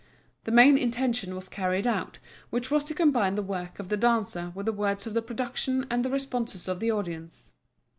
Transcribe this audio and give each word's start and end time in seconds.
The 0.45 0.51
main 0.51 0.79
intention 0.79 1.35
was 1.35 1.47
carried 1.47 1.85
out, 1.85 2.17
which 2.49 2.71
was 2.71 2.83
to 2.85 2.95
combine 2.95 3.35
the 3.35 3.43
work 3.43 3.77
of 3.77 3.89
the 3.89 3.97
dancer 3.97 4.51
with 4.55 4.65
the 4.65 4.71
words 4.73 5.05
of 5.05 5.13
the 5.13 5.21
production 5.21 5.85
and 5.91 6.03
the 6.03 6.09
responses 6.09 6.67
of 6.67 6.79
the 6.79 6.89
audience. 6.91 7.51